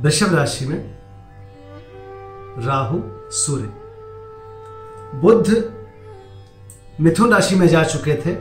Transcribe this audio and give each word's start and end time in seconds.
वृषभ 0.00 0.34
राशि 0.34 0.66
में 0.66 0.98
राहु, 2.58 3.00
सूर्य। 3.30 3.72
बुद्ध 5.18 5.72
मिथुन 7.00 7.32
राशि 7.32 7.54
में 7.54 7.66
जा 7.68 7.84
चुके 7.84 8.14
थे 8.14 8.36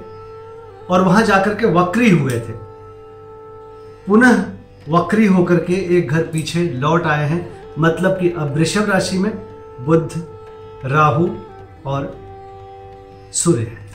और 0.90 1.02
वहाँ 1.02 1.24
जाकर 1.24 1.54
के 1.54 1.66
वक्री 1.66 2.10
हुए 2.10 2.32
थे। 2.32 2.54
पुनः 4.08 4.46
वक्री 4.90 5.26
होकर 5.26 5.56
के 5.56 5.98
एक 5.98 6.12
घर 6.12 6.24
पीछे 6.24 6.64
लौट 6.64 7.04
आए 7.04 7.30
हैं 7.30 7.74
मतलब 7.80 8.20
कि 8.20 8.30
अब 8.30 8.54
वृषभ 8.54 8.90
राशि 8.90 9.18
में 9.18 9.32
बुद्ध 9.86 10.28
राहु 10.86 11.28
और 11.86 12.18
सूर्य 13.34 13.64
है। 13.64 13.88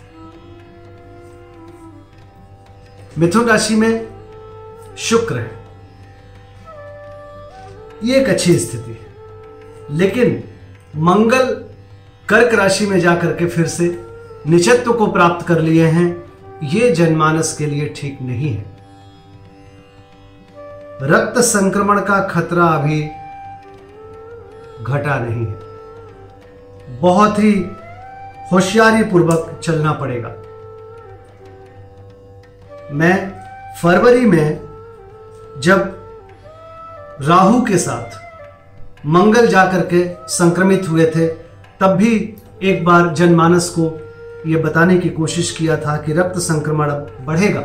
मिथुन 3.18 3.48
राशि 3.48 3.76
में 3.76 4.08
शुक्र 4.98 5.38
है। 5.38 5.61
ये 8.04 8.20
एक 8.20 8.28
अच्छी 8.28 8.58
स्थिति 8.58 8.90
है। 8.90 9.06
लेकिन 9.90 10.44
मंगल 10.96 11.64
कर्क 12.28 12.54
राशि 12.54 12.86
में 12.86 13.00
जाकर 13.00 13.36
के 13.36 13.46
फिर 13.46 13.66
से 13.66 14.04
निचत्व 14.46 14.92
को 14.92 15.06
प्राप्त 15.06 15.46
कर 15.46 15.60
लिए 15.60 15.86
हैं, 15.86 16.32
ये 16.62 16.90
जनमानस 16.90 17.56
के 17.56 17.66
लिए 17.66 17.94
ठीक 17.96 18.18
नहीं 18.22 18.54
है। 18.54 18.72
रक्त 21.02 21.40
संक्रमण 21.40 22.00
का 22.00 22.28
खतरा 22.28 22.64
अभी 22.64 23.02
घटा 24.84 25.18
नहीं 25.18 25.46
है। 25.46 25.60
बहुत 27.00 27.38
ही 27.38 27.66
होशियारी 28.52 29.04
पूर्वक 29.04 29.60
चलना 29.64 29.92
पड़ेगा। 29.92 30.28
मैं 32.92 33.32
फरवरी 33.82 34.26
में 34.26 34.60
जब 35.58 36.01
राहु 37.20 37.62
के 37.62 37.78
साथ 37.78 38.20
मंगल 39.06 39.46
जाकर 39.46 39.80
के 39.80 40.28
संक्रमित 40.28 40.88
हुए 40.88 41.06
थे, 41.06 41.26
तब 41.80 41.86
भी 41.86 42.34
एक 42.62 42.84
बार 42.84 43.14
जनमानस 43.14 43.68
को 43.68 44.10
यह 44.46 44.62
बताने 44.62 44.98
की 44.98 45.08
कोशिश 45.08 45.50
किया 45.50 45.76
था 45.76 45.96
कि 45.96 46.12
रक्त 46.12 46.38
संक्रमण 46.38 46.90
बढ़ेगा। 47.24 47.60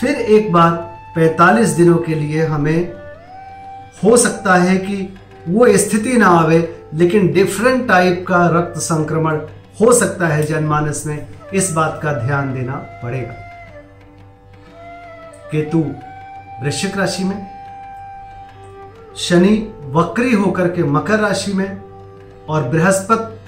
फिर 0.00 0.10
एक 0.10 0.52
बार 0.52 0.72
45 1.16 1.68
दिनों 1.68 1.96
के 1.98 2.14
लिए 2.14 2.46
हमें 2.46 2.92
हो 4.04 4.16
सकता 4.16 4.54
है 4.54 4.76
कि 4.76 5.18
वो 5.48 5.68
स्थिति 5.76 6.12
ना 6.12 6.26
आवे, 6.26 6.86
लेकिन 6.94 7.32
डिफरेंट 7.32 7.88
टाइप 7.88 8.24
का 8.28 8.46
रक्त 8.46 8.78
संक्रमण 8.78 9.38
हो 9.80 9.92
सकता 9.92 10.26
है 10.26 10.42
जनमानस 10.42 11.02
में। 11.06 11.26
इस 11.54 11.72
बात 11.72 12.00
का 12.02 12.12
ध्यान 12.12 12.54
देना 12.54 12.72
पड़ेगा। 12.72 13.32
केतु 15.52 15.84
वृश्चिक 16.62 16.98
राशि 16.98 17.24
में, 17.24 17.58
शनि 19.16 19.74
वक्री 19.84 20.34
होकर 20.34 20.68
के 20.68 20.82
मकर 20.82 21.20
राशि 21.20 21.52
में 21.52 21.82
और 22.48 22.62
बृहस्पति 22.62 23.38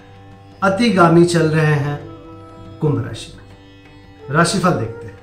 अतिगामी 0.63 1.25
चल 1.25 1.43
रहे 1.43 1.75
हैं 1.75 2.01
कुंभ 2.81 3.07
राशि 3.07 3.33
में। 3.37 3.45
राशिफल 4.35 4.71
देखते 4.71 5.07
हैं। 5.07 5.19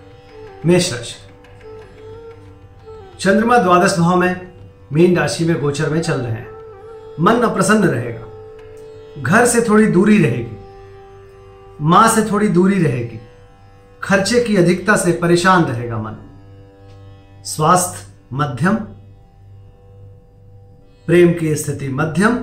मेष 0.65 0.93
राशि 0.93 1.15
चंद्रमा 3.19 3.57
द्वादश 3.57 3.97
भाव 3.99 4.15
में 4.15 4.51
मीन 4.93 5.17
राशि 5.17 5.45
में 5.45 5.61
गोचर 5.61 5.89
में 5.89 6.01
चल 6.01 6.21
रहे 6.21 6.31
हैं। 6.31 6.47
मन 7.19 7.33
अप्रसन्न 7.33 7.83
रहेगा। 7.83 8.25
घर 9.21 9.45
से 9.45 9.61
थोड़ी 9.61 9.87
दूरी 9.87 10.23
रहेगी। 10.23 10.57
माँ 11.81 12.07
से 12.07 12.31
थोड़ी 12.31 12.47
दूरी 12.47 12.83
रहेगी। 12.83 13.19
खर्चे 14.03 14.43
की 14.43 14.57
अधिकता 14.57 14.95
से 14.95 15.11
परेशान 15.11 15.63
रहेगा 15.63 15.97
मन। 15.97 16.26
स्वास्थ्य 17.47 18.13
मध्यम, 18.33 18.75
प्रेम 21.07 21.33
की 21.33 21.55
स्थिति 21.55 21.89
मध्यम, 21.89 22.37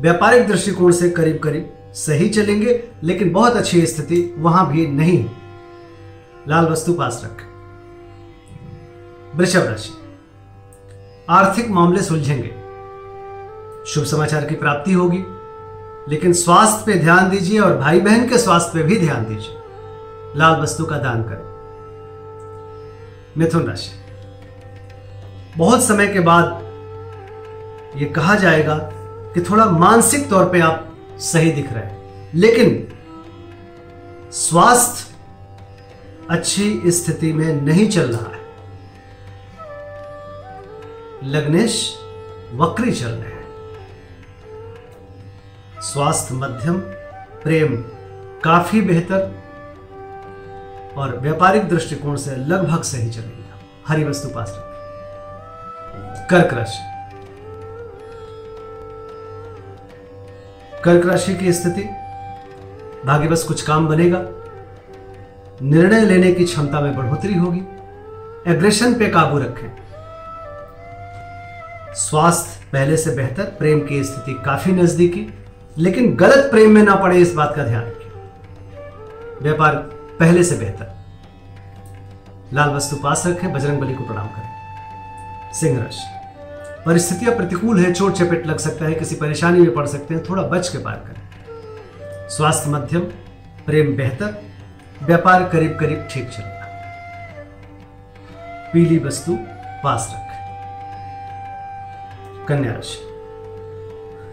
व्यापारिक 0.00 0.48
दृष्टिकोण 0.48 0.92
से 0.92 1.10
करीब 1.10 1.38
करीब 1.38 1.92
सही 1.94 2.28
चलेंगे, 2.28 2.88
लेकिन 3.02 3.32
बहुत 3.32 3.56
अच्छी 3.56 3.86
स्थिति 3.86 4.34
वहाँ 4.38 4.72
भी 4.72 4.86
नहीं 4.86 5.30
लाल 6.48 6.66
वस्तु 6.66 6.92
पास 6.92 7.22
रखें। 7.24 7.46
वृषभ 9.38 9.62
राशि। 9.62 9.90
आर्थिक 11.30 11.70
मामले 11.70 12.02
सुलझेंगे। 12.02 12.54
शुभ 13.86 14.04
समाचार 14.04 14.44
की 14.44 14.54
प्राप्ति 14.54 14.92
होगी, 14.92 15.24
लेकिन 16.08 16.32
स्वास्थ्य 16.32 16.82
पे 16.86 16.98
ध्यान 16.98 17.30
दीजिए 17.30 17.58
और 17.58 17.76
भाई 17.76 18.00
बहन 18.00 18.28
के 18.28 18.38
स्वास्थ्य 18.38 18.70
पे 18.74 18.82
भी 18.82 18.98
ध्यान 18.98 19.24
दीजिए। 19.24 19.58
लाल 20.36 20.60
वस्तु 20.60 20.84
का 20.84 20.98
दान 20.98 21.22
करें। 21.22 21.47
मिथुन 23.38 23.64
राशि। 23.64 23.90
बहुत 25.56 25.84
समय 25.84 26.06
के 26.06 26.20
बाद 26.20 26.68
यह 27.96 28.12
कहा 28.16 28.34
जाएगा 28.34 28.78
कि 29.34 29.40
थोड़ा 29.40 29.64
मानसिक 29.64 30.30
तौर 30.30 30.44
पे 30.44 30.60
आप 30.60 30.96
सही 31.18 31.52
दिख 31.52 31.72
रहे 31.72 31.84
हैं। 31.84 32.30
लेकिन 32.34 32.92
स्वास्थ्य 34.32 35.14
अच्छी 36.30 36.82
स्थिति 36.86 37.32
में 37.32 37.54
नहीं 37.54 37.88
चल 37.88 38.16
रहा 38.16 38.32
है। 38.32 38.38
लग्नेश 41.24 41.98
वक्री 42.54 42.92
चल 42.92 43.08
रहे 43.08 43.32
हैं। 43.32 43.48
स्वास्थ्य 45.80 46.34
मध्यम, 46.34 46.78
प्रेम 47.42 47.76
काफ़ी 48.44 48.80
बेहतर 48.80 49.47
और 50.98 51.18
व्यापारिक 51.18 51.68
दृष्टिकोण 51.68 52.16
से 52.16 52.36
लगभग 52.36 52.82
सही 52.82 53.10
चलेगा 53.10 53.58
हरी 53.88 54.04
वस्तु 54.04 54.28
पास 54.28 54.54
रखें। 54.56 54.68
कर्क 56.26 56.54
राशि। 56.54 56.78
कर्क 60.84 61.06
राशि 61.06 61.34
की 61.34 61.52
स्थिति? 61.52 61.82
भाग्यवश 63.06 63.42
कुछ 63.42 63.62
काम 63.62 63.88
बनेगा। 63.88 64.22
निर्णय 65.62 66.04
लेने 66.04 66.32
की 66.32 66.44
क्षमता 66.44 66.80
में 66.80 66.96
बढ़ोतरी 66.96 67.34
होगी। 67.34 67.60
एग्रेशन 68.52 68.94
पे 68.94 69.08
काबू 69.08 69.38
रखें। 69.38 69.76
स्वास्थ्य 71.94 72.64
पहले 72.72 72.96
से 72.96 73.10
बेहतर, 73.10 73.44
प्रेम 73.44 73.80
की 73.80 74.04
स्थिति 74.04 74.42
काफ़ी 74.46 74.72
नजदीकी, 74.72 75.34
लेकिन 75.78 76.16
गलत 76.16 76.50
प्रेम 76.50 76.70
में 76.70 76.82
ना 76.82 76.94
पड़े 76.94 77.16
इस 77.16 77.34
बात 77.34 77.56
का 77.56 77.64
ध्यान 77.64 77.82
रखें। 77.82 78.30
व्यापार 79.42 79.97
पहले 80.20 80.44
से 80.44 80.56
बेहतर। 80.56 80.98
लाल 82.52 82.70
वस्तु 82.70 82.96
पास 82.96 83.26
रखें, 83.26 83.52
बजरंग 83.52 83.78
बली 83.78 83.94
को 83.94 84.04
प्रणाम 84.04 84.26
करें। 84.26 84.50
सिंह 85.52 85.84
राशि। 85.84 86.18
परिस्थितियाँ 86.86 87.36
प्रतिकूल 87.36 87.84
है, 87.84 87.92
चोट 87.92 88.12
चपेट 88.12 88.46
लग 88.46 88.58
सकता 88.58 88.84
है, 88.84 88.94
किसी 88.94 89.14
परेशानी 89.14 89.60
में 89.60 89.74
पड़ 89.74 89.86
सकते 89.86 90.14
हैं, 90.14 90.24
थोड़ा 90.30 90.42
बच 90.42 90.68
के 90.68 90.78
पार 90.78 90.94
करें। 90.94 91.28
स्वास्थ्य 92.28 92.70
मध्यम, 92.70 93.00
प्रेम 93.66 93.96
बेहतर, 93.96 94.42
व्यापार 95.02 95.48
करीब 95.48 95.76
करीब 95.80 96.08
ठीक 96.10 96.28
चल 96.28 96.42
रहा। 96.42 96.58
पीली 98.72 98.98
वस्तु 98.98 99.38
पास 99.84 100.08
रखें। 100.12 100.28
कन्या 102.46 102.72
राशि। 102.72 103.04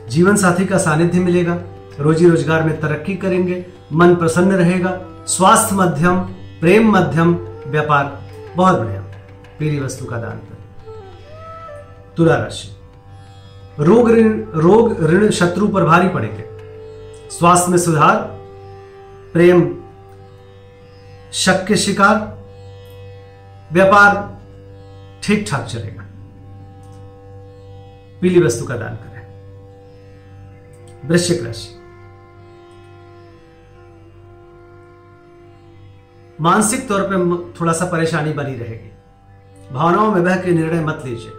जीवन 0.09 0.35
साथी 0.35 0.65
का 0.65 0.77
सानिध्य 0.77 1.19
मिलेगा। 1.19 1.53
रोजी 1.99 2.29
रोज़गार 2.29 2.63
में 2.63 2.79
तरक्की 2.79 3.15
करेंगे, 3.15 3.65
मन 3.93 4.15
प्रसन्न 4.15 4.51
रहेगा, 4.51 5.01
स्वास्थ्य 5.27 5.75
मध्यम, 5.75 6.19
प्रेम 6.61 6.97
मध्यम, 6.97 7.35
व्यापार 7.67 8.21
बहुत 8.55 8.79
बढ़िया। 8.79 9.01
पीली 9.59 9.79
वस्तु 9.79 10.05
का 10.05 10.17
दान 10.17 10.37
करें। 10.37 10.55
तुला 12.17 12.35
राशि। 12.35 12.71
रोग 13.79 14.11
ऋण 14.11 14.43
रोग 14.55 15.03
ऋण 15.03 15.29
शत्रु 15.29 15.67
पर 15.67 15.83
भारी 15.83 16.09
पड़ेंगे। 16.09 16.43
स्वास्थ्य 17.29 17.71
में 17.71 17.77
सुधार, 17.77 18.15
प्रेम, 19.33 19.77
शक 21.33 21.65
के 21.65 21.75
शिकार, 21.75 22.15
व्यापार 23.73 24.37
ठीक 25.23 25.45
ठाक 25.51 25.65
चलेगा। 25.65 26.03
पीली 28.21 28.41
वस्तु 28.41 28.65
का 28.65 28.77
दान 28.77 28.95
करें। 28.95 29.15
वृश्चिक 31.09 31.43
राशि। 31.43 31.84
मानसिक 36.41 36.87
तौर 36.89 37.01
पे 37.01 37.15
थोड़ा 37.59 37.73
सा 37.73 37.85
परेशानी 37.85 38.33
बनी 38.33 38.55
रहेगी। 38.55 38.91
भावनाओं 39.73 40.11
में 40.11 40.23
बह 40.23 40.35
के 40.35 40.51
निर्णय 40.51 40.85
मत 40.85 41.01
लीजिए। 41.05 41.31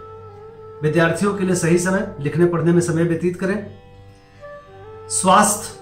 विद्यार्थियों 0.83 1.33
के 1.33 1.43
लिए 1.43 1.55
सही 1.55 1.77
समय, 1.79 2.15
लिखने 2.19 2.45
पढ़ने 2.45 2.71
में 2.71 2.81
समय 2.81 3.03
व्यतीत 3.03 3.39
करें। 3.39 3.67
स्वास्थ्य 5.09 5.79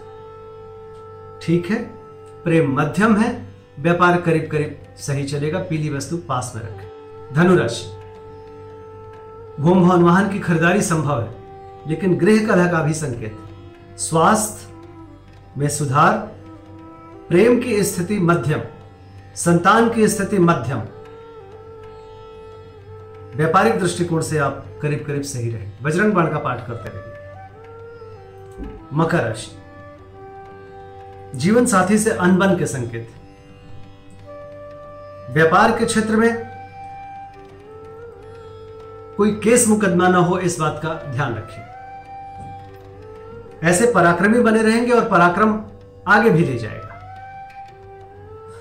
ठीक 1.41 1.65
है, 1.65 1.83
प्रेम 2.43 2.81
मध्यम 2.81 3.15
है, 3.15 3.45
व्यापार 3.79 4.21
करीब 4.21 4.49
करीब 4.51 4.83
सही 4.97 5.23
चलेगा, 5.23 5.59
पीली 5.59 5.89
वस्तु 5.89 6.17
पास 6.17 6.51
में 6.55 6.61
रखें। 6.63 7.33
धनुराशि। 7.33 7.91
भूम 9.61 9.89
भवन 9.89 10.03
वाहन 10.03 10.29
की 10.29 10.39
खरीदारी 10.39 10.81
संभव 10.81 11.21
है, 11.21 11.35
लेकिन 11.87 12.15
गृह 12.15 12.45
कलह 12.47 12.71
का 12.71 12.81
भी 12.81 12.93
संकेत। 12.93 13.37
स्वास्थ्य 13.99 14.73
में 15.57 15.69
सुधार, 15.69 16.17
प्रेम 17.29 17.59
की 17.59 17.83
स्थिति 17.83 18.19
मध्यम। 18.19 18.61
संतान 19.35 19.93
की 19.93 20.07
स्थिति 20.07 20.39
मध्यम। 20.39 20.81
व्यापारिक 23.35 23.79
दृष्टिकोण 23.79 24.21
से 24.21 24.37
आप 24.37 24.65
करीब 24.81 25.03
करीब 25.07 25.21
सही 25.21 25.49
रहे। 25.49 25.67
बजरंग 25.83 26.13
बाण 26.13 26.31
का 26.31 26.37
पाठ 26.37 26.67
करते 26.67 26.89
रहिए। 26.89 27.15
मकर 28.93 29.17
राशि। 29.17 29.51
जीवन 31.37 31.65
साथी 31.65 31.97
से 31.97 32.11
अनबन 32.11 32.57
के 32.57 32.65
संकेत। 32.65 33.09
व्यापार 35.31 35.79
के 35.79 35.85
क्षेत्र 35.85 36.15
में 36.15 36.55
कोई 39.17 39.31
केस 39.31 39.67
मुकदमा 39.67 40.07
ना 40.07 40.17
हो, 40.17 40.39
इस 40.39 40.59
बात 40.59 40.79
का 40.83 40.93
ध्यान 41.11 41.35
रखिए। 41.35 41.65
ऐसे 43.69 43.91
पराक्रमी 43.91 44.39
बने 44.39 44.61
रहेंगे 44.61 44.91
और 44.91 45.09
पराक्रम 45.09 45.61
आगे 46.07 46.29
भी 46.29 46.45
ले 46.45 46.57
जाएगा। 46.57 46.84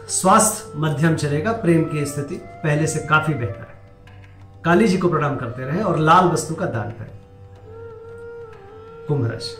स्वास्थ्य 0.09 0.73
मध्यम 0.77 1.17
चलेगा, 1.17 1.53
प्रेम 1.53 1.85
की 1.85 2.07
स्थिति 2.07 2.35
पहले 2.35 2.87
से 2.87 2.99
काफ़ी 2.99 3.35
बेहतर 3.35 3.61
है। 3.61 3.75
काली 4.65 4.89
जी 4.89 4.99
को 4.99 5.09
प्रणाम 5.09 5.37
करते 5.37 5.63
रहे 5.63 5.83
और 5.83 5.99
लाल 5.99 6.25
वस्तु 6.25 6.55
का 6.55 6.67
दान 6.67 6.91
करें। 6.91 7.19
कुंभ 9.09 9.31
राशि। 9.33 9.59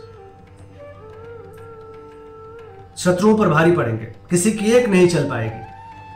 शत्रुओं 2.97 3.37
पर 3.37 3.49
भारी 3.49 3.71
पड़ेंगे। 3.71 4.05
किसी 4.05 4.51
की 4.51 4.71
एक 4.71 4.89
नहीं 4.89 5.07
चल 5.07 5.29
पाएगी। 5.29 5.65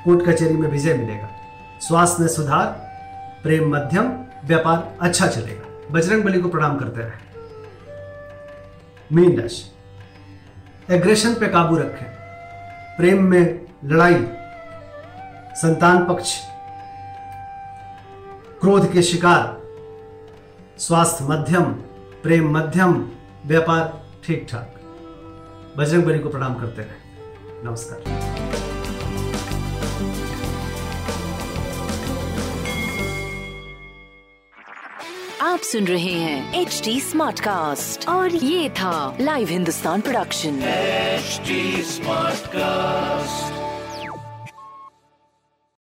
कोर्ट 0.05 0.29
कचहरी 0.29 0.57
में 0.57 0.69
विजय 0.69 0.93
मिलेगा। 0.93 1.29
स्वास्थ्य 1.81 2.21
में 2.21 2.29
सुधार, 2.29 2.65
प्रेम 3.43 3.75
मध्यम, 3.75 4.11
व्यापार 4.45 4.95
अच्छा 5.01 5.27
चलेगा। 5.27 5.87
बजरंग 5.91 6.23
बली 6.23 6.41
को 6.41 6.49
प्रणाम 6.49 6.77
करते 6.77 7.01
रहे। 7.01 7.29
मीन 9.15 9.41
राशि। 9.41 9.71
एग्रेशन 10.95 11.33
पे 11.33 11.47
काबू 11.47 11.77
रखें। 11.77 12.07
प्रेम 12.97 13.23
में 13.23 13.68
लड़ाई 13.85 14.15
संतान 15.55 16.05
पक्ष 16.05 16.31
क्रोध 18.61 18.91
के 18.93 19.01
शिकार 19.01 19.43
स्वास्थ्य 20.79 21.25
मध्यम 21.25 21.63
प्रेम 22.23 22.49
मध्यम 22.57 22.93
व्यापार 23.45 23.85
ठीक 24.25 24.45
ठाक 24.49 24.73
बजरंग 25.77 26.03
बली 26.03 26.19
को 26.19 26.29
प्रणाम 26.29 26.55
करते 26.59 26.81
रहे। 26.81 27.63
नमस्कार। 27.65 27.99
आप 35.41 35.59
सुन 35.59 35.87
रहे 35.87 36.13
हैं 36.13 36.61
एच 36.61 36.81
डी 36.85 36.99
स्मार्ट 37.01 37.39
कास्ट 37.39 38.09
और 38.09 38.35
ये 38.35 38.69
था 38.69 39.17
live 39.21 39.47
Hindustan 39.49 40.01
production 40.01 40.61
HD 41.21 41.63
Smartcast. 41.95 43.68